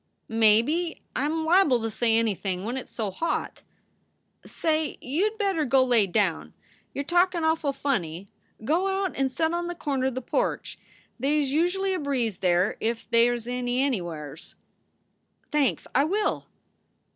"Maybe. 0.27 0.99
I 1.15 1.25
m 1.25 1.45
liable 1.45 1.79
to 1.83 1.91
say 1.91 2.17
anything 2.17 2.63
when 2.63 2.75
it 2.75 2.85
s 2.85 2.91
so 2.91 3.11
hot." 3.11 3.61
"Say, 4.43 4.97
you 4.99 5.29
d 5.29 5.35
better 5.37 5.63
go 5.63 5.83
lay 5.83 6.07
down. 6.07 6.55
You 6.91 7.01
re 7.01 7.05
talkin 7.05 7.43
awful 7.43 7.71
funny. 7.71 8.27
Go 8.65 8.87
out 8.87 9.15
and 9.15 9.31
set 9.31 9.53
on 9.53 9.67
the 9.67 9.75
corner 9.75 10.09
the 10.09 10.23
porch. 10.23 10.79
They 11.19 11.39
s 11.39 11.49
usurally 11.51 11.93
a 11.93 11.99
breeze 11.99 12.37
there 12.39 12.77
if 12.79 13.07
they 13.11 13.29
s 13.29 13.45
any 13.45 13.77
anywhurs." 13.83 14.55
"Thanks, 15.51 15.85
I 15.93 16.05
will." 16.05 16.47